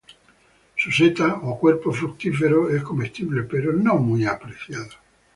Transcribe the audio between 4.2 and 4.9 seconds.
apreciado.